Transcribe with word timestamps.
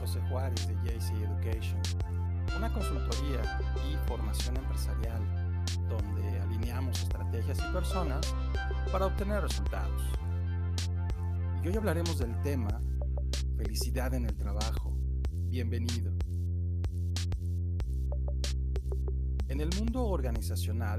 José 0.00 0.20
Juárez 0.28 0.68
de 0.68 0.74
JC 0.74 1.12
Education, 1.22 1.80
una 2.56 2.72
consultoría 2.72 3.42
y 3.90 4.08
formación 4.08 4.56
empresarial 4.56 5.20
donde 5.88 6.40
alineamos 6.40 7.02
estrategias 7.02 7.58
y 7.58 7.72
personas 7.72 8.34
para 8.92 9.06
obtener 9.06 9.42
resultados. 9.42 10.02
Y 11.62 11.68
hoy 11.68 11.76
hablaremos 11.76 12.18
del 12.18 12.40
tema 12.42 12.80
felicidad 13.56 14.14
en 14.14 14.26
el 14.26 14.36
trabajo. 14.36 14.96
Bienvenido. 15.48 16.12
En 19.48 19.60
el 19.60 19.70
mundo 19.76 20.04
organizacional, 20.06 20.98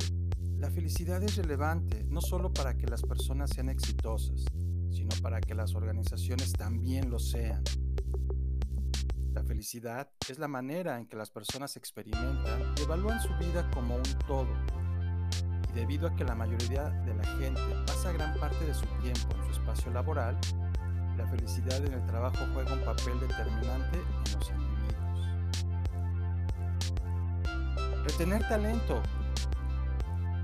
la 0.58 0.70
felicidad 0.70 1.24
es 1.24 1.38
relevante 1.38 2.04
no 2.10 2.20
solo 2.20 2.52
para 2.52 2.76
que 2.76 2.88
las 2.88 3.02
personas 3.04 3.52
sean 3.52 3.70
exitosas, 3.70 4.44
sino 4.90 5.10
para 5.22 5.40
que 5.40 5.56
las 5.56 5.74
organizaciones 5.76 6.52
también 6.52 7.10
lo 7.10 7.20
sean. 7.20 7.64
La 9.34 9.44
felicidad 9.44 10.10
es 10.28 10.40
la 10.40 10.48
manera 10.48 10.98
en 10.98 11.06
que 11.06 11.16
las 11.16 11.30
personas 11.30 11.78
experimentan 11.78 12.74
y 12.78 12.82
evalúan 12.82 13.22
su 13.22 13.30
vida 13.38 13.70
como 13.72 13.96
un 13.96 14.04
todo. 14.28 14.48
Y 15.70 15.74
debido 15.74 16.08
a 16.08 16.16
que 16.16 16.24
la 16.24 16.34
mayoría 16.34 16.90
de 16.90 17.14
la 17.14 17.24
gente 17.38 17.62
pasa 17.86 18.12
gran 18.12 18.40
parte 18.40 18.66
de 18.66 18.74
su 18.74 18.86
tiempo 19.02 19.36
en 19.36 19.46
su 19.46 19.52
espacio 19.52 19.92
laboral, 19.92 20.36
la 21.16 21.28
felicidad 21.28 21.86
en 21.86 21.94
el 21.94 22.06
trabajo 22.08 22.40
juega 22.54 22.74
un 22.74 22.84
papel 22.84 23.20
determinante 23.20 24.00
en 24.00 24.34
los 24.34 24.50
individuos. 24.50 24.80
Retener 28.04 28.48
talento. 28.48 29.04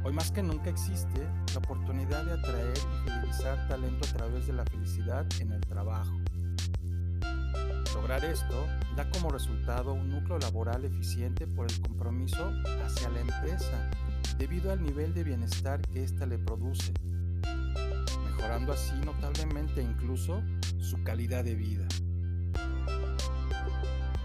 Hoy 0.04 0.14
más 0.14 0.32
que 0.32 0.44
nunca 0.44 0.70
existe 0.70 1.28
la 1.54 1.58
oportunidad 1.58 2.24
de 2.26 2.34
atraer 2.34 2.78
y 2.78 3.10
fidelizar 3.10 3.68
talento 3.68 4.08
a 4.08 4.14
través 4.14 4.46
de 4.46 4.54
la 4.54 4.64
felicidad 4.66 5.26
en 5.40 5.54
el 5.54 5.62
trabajo. 5.62 6.14
Lograr 8.06 8.26
esto 8.26 8.68
da 8.96 9.10
como 9.10 9.32
resultado 9.32 9.92
un 9.94 10.12
núcleo 10.12 10.38
laboral 10.38 10.86
eficiente 10.86 11.48
por 11.48 11.66
el 11.66 11.82
compromiso 11.82 12.54
hacia 12.86 13.10
la 13.10 13.22
empresa, 13.22 13.90
debido 14.38 14.72
al 14.72 14.84
nivel 14.84 15.16
de 15.16 15.24
bienestar 15.24 15.82
que 15.82 16.04
ésta 16.04 16.28
le 16.28 16.38
produce, 16.38 16.94
mejorando 18.28 18.74
así 18.74 18.94
notablemente 19.04 19.82
incluso 19.82 20.44
su 20.78 21.02
calidad 21.04 21.46
de 21.46 21.56
vida. 21.56 21.88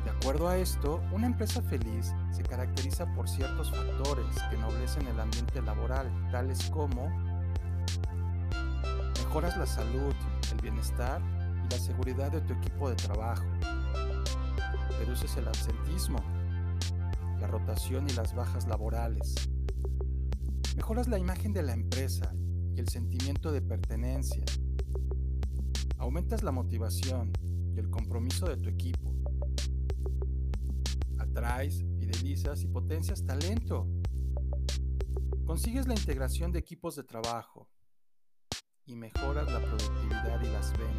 De 0.05 0.11
acuerdo 0.11 0.49
a 0.49 0.59
esto, 0.59 1.03
una 1.11 1.27
empresa 1.27 1.63
feliz 1.63 2.13
se 2.33 2.43
caracteriza 2.43 3.07
por 3.15 3.31
ciertos 3.31 3.71
factores 3.71 4.37
que 4.51 4.57
ennoblecen 4.57 5.07
el 5.07 5.19
ambiente 5.19 5.63
laboral, 5.63 6.07
tales 6.31 6.69
como 6.69 7.09
mejoras 9.25 9.57
la 9.57 9.65
salud, 9.65 10.15
el 10.53 10.61
bienestar 10.61 11.23
la 11.71 11.79
seguridad 11.79 12.33
de 12.33 12.41
tu 12.41 12.53
equipo 12.55 12.91
de 12.91 12.97
trabajo. 12.97 13.45
Reduces 14.99 15.37
el 15.37 15.47
absentismo, 15.47 16.19
la 17.41 17.47
rotación 17.47 18.09
y 18.09 18.13
las 18.13 18.35
bajas 18.35 18.67
laborales. 18.67 19.35
Mejoras 20.77 21.07
la 21.07 21.19
imagen 21.19 21.53
de 21.53 21.63
la 21.63 21.73
empresa 21.73 22.35
y 22.75 22.81
el 22.81 22.89
sentimiento 22.89 23.53
de 23.53 23.63
pertenencia. 23.63 24.45
Aumentas 25.99 26.43
la 26.43 26.51
motivación 26.51 27.33
y 27.75 27.79
el 27.79 27.89
compromiso 27.89 28.47
de 28.47 28.57
tu 28.57 28.69
equipo. 28.69 29.15
Atraes, 31.19 31.85
fidelizas 32.01 32.63
y 32.63 32.67
potencias 32.67 33.25
talento. 33.25 33.87
Consigues 35.47 35.87
la 35.87 35.95
integración 35.95 36.51
de 36.51 36.59
equipos 36.59 36.97
de 36.97 37.05
trabajo 37.05 37.69
y 38.87 38.97
mejoras 38.97 39.51
la 39.53 39.61
productividad 39.61 40.43
y 40.43 40.49
las 40.49 40.73
ventas 40.73 40.90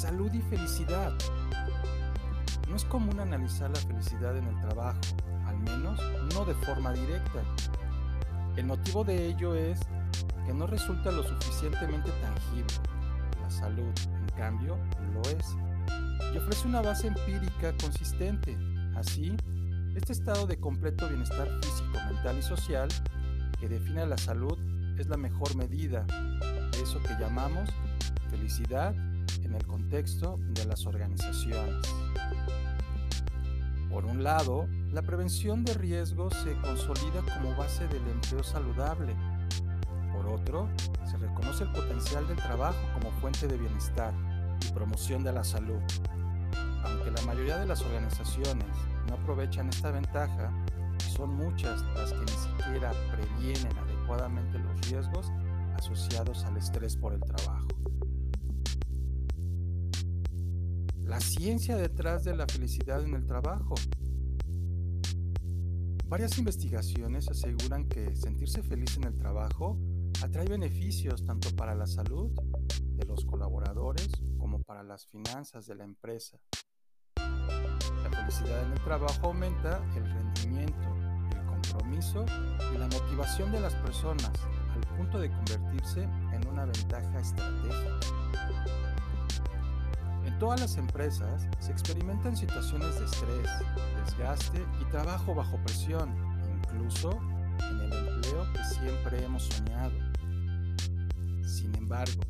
salud 0.00 0.32
y 0.32 0.40
felicidad. 0.40 1.12
No 2.70 2.74
es 2.76 2.86
común 2.86 3.20
analizar 3.20 3.68
la 3.68 3.80
felicidad 3.80 4.34
en 4.34 4.46
el 4.46 4.58
trabajo, 4.62 4.98
al 5.46 5.58
menos 5.58 6.00
no 6.34 6.46
de 6.46 6.54
forma 6.54 6.94
directa. 6.94 7.42
El 8.56 8.64
motivo 8.64 9.04
de 9.04 9.26
ello 9.26 9.54
es 9.54 9.78
que 10.46 10.54
no 10.54 10.66
resulta 10.66 11.12
lo 11.12 11.22
suficientemente 11.22 12.10
tangible. 12.12 12.72
La 13.42 13.50
salud, 13.50 13.92
en 14.06 14.38
cambio, 14.38 14.78
lo 15.12 15.20
es. 15.28 15.54
Y 16.32 16.38
ofrece 16.38 16.66
una 16.66 16.80
base 16.80 17.08
empírica 17.08 17.76
consistente. 17.78 18.56
Así, 18.96 19.36
este 19.94 20.14
estado 20.14 20.46
de 20.46 20.58
completo 20.58 21.08
bienestar 21.08 21.46
físico, 21.62 21.98
mental 22.10 22.38
y 22.38 22.42
social 22.42 22.88
que 23.60 23.68
define 23.68 24.06
la 24.06 24.16
salud 24.16 24.58
es 24.98 25.08
la 25.08 25.18
mejor 25.18 25.54
medida 25.56 26.06
de 26.72 26.82
eso 26.82 27.02
que 27.02 27.14
llamamos 27.20 27.68
felicidad 28.30 28.94
en 29.44 29.54
el 29.54 29.66
contexto 29.66 30.38
de 30.50 30.64
las 30.66 30.86
organizaciones. 30.86 31.86
Por 33.90 34.04
un 34.04 34.22
lado, 34.22 34.68
la 34.92 35.02
prevención 35.02 35.64
de 35.64 35.74
riesgos 35.74 36.32
se 36.34 36.54
consolida 36.60 37.22
como 37.34 37.56
base 37.56 37.88
del 37.88 38.06
empleo 38.06 38.42
saludable. 38.44 39.16
Por 40.12 40.26
otro, 40.28 40.68
se 41.10 41.16
reconoce 41.16 41.64
el 41.64 41.72
potencial 41.72 42.26
del 42.28 42.36
trabajo 42.36 42.78
como 42.94 43.10
fuente 43.20 43.48
de 43.48 43.58
bienestar 43.58 44.14
y 44.64 44.72
promoción 44.72 45.24
de 45.24 45.32
la 45.32 45.42
salud. 45.42 45.80
Aunque 46.84 47.10
la 47.10 47.22
mayoría 47.22 47.58
de 47.58 47.66
las 47.66 47.82
organizaciones 47.82 48.66
no 49.08 49.14
aprovechan 49.14 49.68
esta 49.68 49.90
ventaja, 49.90 50.52
son 51.16 51.34
muchas 51.34 51.82
las 51.94 52.12
que 52.12 52.20
ni 52.20 52.28
siquiera 52.28 52.92
previenen 53.10 53.76
adecuadamente 53.76 54.58
los 54.58 54.88
riesgos 54.88 55.32
asociados 55.76 56.44
al 56.44 56.56
estrés 56.56 56.96
por 56.96 57.12
el 57.12 57.20
trabajo. 57.20 57.59
La 61.10 61.18
ciencia 61.18 61.76
detrás 61.76 62.22
de 62.22 62.36
la 62.36 62.46
felicidad 62.46 63.02
en 63.02 63.14
el 63.16 63.26
trabajo. 63.26 63.74
Varias 66.06 66.38
investigaciones 66.38 67.28
aseguran 67.28 67.88
que 67.88 68.14
sentirse 68.14 68.62
feliz 68.62 68.96
en 68.96 69.04
el 69.04 69.16
trabajo 69.18 69.76
atrae 70.22 70.46
beneficios 70.46 71.24
tanto 71.26 71.50
para 71.56 71.74
la 71.74 71.88
salud 71.88 72.30
de 72.94 73.04
los 73.06 73.24
colaboradores 73.24 74.08
como 74.38 74.62
para 74.62 74.84
las 74.84 75.04
finanzas 75.06 75.66
de 75.66 75.74
la 75.74 75.82
empresa. 75.82 76.38
La 77.16 78.10
felicidad 78.10 78.64
en 78.66 78.72
el 78.72 78.80
trabajo 78.84 79.26
aumenta 79.26 79.82
el 79.96 80.04
rendimiento, 80.04 80.94
el 81.32 81.44
compromiso 81.44 82.24
y 82.72 82.78
la 82.78 82.86
motivación 82.86 83.50
de 83.50 83.58
las 83.58 83.74
personas 83.74 84.30
al 84.72 84.96
punto 84.96 85.18
de 85.18 85.28
convertirse 85.28 86.04
en 86.04 86.46
una 86.46 86.66
ventaja 86.66 87.18
estratégica 87.18 87.98
todas 90.38 90.60
las 90.60 90.76
empresas 90.76 91.46
se 91.58 91.72
experimentan 91.72 92.36
situaciones 92.36 92.98
de 92.98 93.04
estrés, 93.04 93.50
desgaste 94.04 94.64
y 94.80 94.84
trabajo 94.90 95.34
bajo 95.34 95.56
presión, 95.58 96.14
incluso 96.62 97.18
en 97.58 97.80
el 97.80 97.92
empleo 97.92 98.52
que 98.52 98.64
siempre 98.64 99.24
hemos 99.24 99.44
soñado. 99.44 99.92
Sin 101.44 101.74
embargo, 101.76 102.22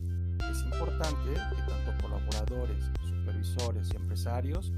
es 0.51 0.63
importante 0.63 1.35
que 1.35 1.63
tanto 1.63 2.03
colaboradores, 2.03 2.91
supervisores 3.03 3.91
y 3.93 3.97
empresarios 3.97 4.73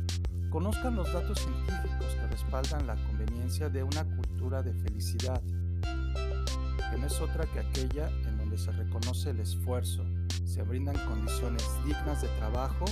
conozcan 0.51 0.97
los 0.97 1.11
datos 1.13 1.39
científicos 1.39 2.15
que 2.15 2.27
respaldan 2.27 2.87
la 2.87 2.97
conveniencia 3.07 3.71
de 3.71 3.83
una 3.83 4.05
cultura 4.05 4.63
de 4.63 4.75
felicidad, 4.75 5.41
que 5.81 6.99
no 6.99 7.07
es 7.07 7.21
otra 7.21 7.47
que 7.47 7.61
aquella 7.61 8.11
en 8.27 8.37
donde 8.37 8.59
se 8.59 8.71
reconoce 8.73 9.31
el 9.31 9.41
esfuerzo, 9.41 10.05
se 10.45 10.63
brindan 10.63 10.97
condiciones 11.09 11.69
dignas 11.85 12.23
de 12.23 12.29
trabajo 12.39 12.85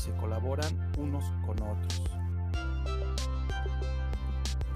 se 0.00 0.10
colaboran 0.12 0.90
unos 0.98 1.24
con 1.44 1.60
otros. 1.62 2.02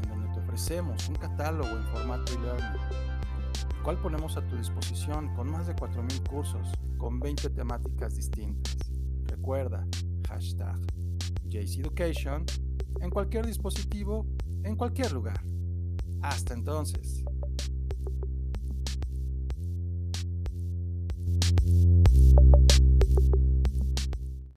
en 0.02 0.08
donde 0.08 0.32
te 0.32 0.40
ofrecemos 0.40 1.06
un 1.08 1.16
catálogo 1.16 1.68
en 1.68 1.84
formato 1.88 2.32
e-learning, 2.32 2.80
el 3.76 3.82
cual 3.82 3.98
ponemos 3.98 4.38
a 4.38 4.48
tu 4.48 4.56
disposición 4.56 5.34
con 5.34 5.50
más 5.50 5.66
de 5.66 5.76
4.000 5.76 6.26
cursos 6.26 6.72
con 6.96 7.20
20 7.20 7.50
temáticas 7.50 8.16
distintas. 8.16 8.78
Recuerda, 9.24 9.86
hashtag 10.28 10.78
JCEducation 11.48 12.46
en 13.00 13.10
cualquier 13.10 13.44
dispositivo, 13.44 14.24
en 14.62 14.76
cualquier 14.76 15.12
lugar. 15.12 15.42
Hasta 16.22 16.54
entonces. 16.54 17.24